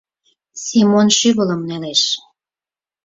—Семон 0.63 1.07
шӱвылым 1.17 1.61
нелеш. 1.69 2.01